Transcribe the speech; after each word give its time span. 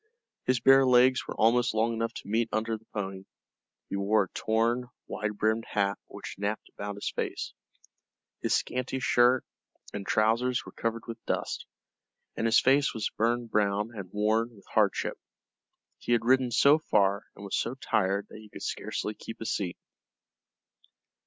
His 0.47 0.59
bare 0.59 0.83
legs 0.83 1.27
were 1.27 1.35
almost 1.35 1.75
long 1.75 1.93
enough 1.93 2.11
to 2.15 2.27
meet 2.27 2.49
under 2.51 2.75
the 2.75 2.85
pony; 2.91 3.25
he 3.87 3.95
wore 3.97 4.23
a 4.23 4.29
torn 4.29 4.85
wide 5.05 5.37
brimmed 5.37 5.65
hat 5.73 5.99
which 6.07 6.33
napped 6.39 6.67
about 6.69 6.95
his 6.95 7.13
face. 7.15 7.53
His 8.41 8.55
scanty 8.55 8.99
shirt 8.99 9.45
and 9.93 10.03
trousers 10.03 10.65
were 10.65 10.71
covered 10.71 11.03
with 11.07 11.23
dust, 11.27 11.67
and 12.35 12.47
his 12.47 12.59
face 12.59 12.95
was 12.95 13.11
burned 13.15 13.51
brown 13.51 13.91
and 13.95 14.11
worn 14.11 14.55
with 14.55 14.65
hardship. 14.73 15.19
He 15.99 16.13
had 16.13 16.25
ridden 16.25 16.49
so 16.49 16.79
far 16.79 17.25
and 17.35 17.45
was 17.45 17.55
so 17.55 17.75
tired 17.75 18.25
that 18.31 18.39
he 18.39 18.49
could 18.49 18.63
scarcely 18.63 19.13
keep 19.13 19.37
his 19.37 19.55
seat. 19.55 19.77